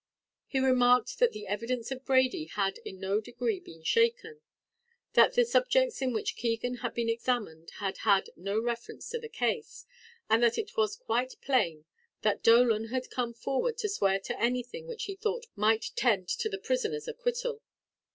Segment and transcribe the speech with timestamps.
[0.47, 4.41] He remarked that the evidence of Brady had in no degree been shaken.
[5.13, 9.29] That the subjects in which Keegan had been examined had had no reference to the
[9.29, 9.85] case;
[10.27, 11.85] and that it was quite plain
[12.23, 16.49] that Dolan had come forward to swear to anything which he thought might tend to
[16.49, 17.61] the prisoner's acquittal.